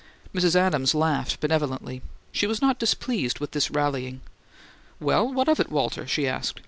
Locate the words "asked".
6.27-6.59